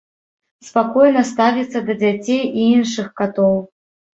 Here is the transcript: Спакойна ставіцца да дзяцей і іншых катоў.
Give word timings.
Спакойна 0.69 1.21
ставіцца 1.33 1.79
да 1.91 1.99
дзяцей 2.01 2.41
і 2.49 2.61
іншых 2.79 3.07
катоў. 3.23 3.55